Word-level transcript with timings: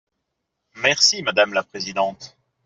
Merci, 0.77 1.21
madame 1.21 1.53
la 1.53 1.61
présidente. 1.61 2.35